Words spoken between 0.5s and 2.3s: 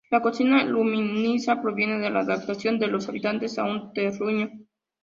limusina proviene de la